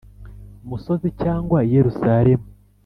musozi 0.69 1.09
cyangwa 1.21 1.57
i 1.63 1.69
Yerusalemu 1.75 2.47